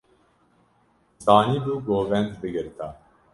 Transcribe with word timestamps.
Zanîbû 1.25 1.73
govend 1.87 2.29
bigirta. 2.43 2.87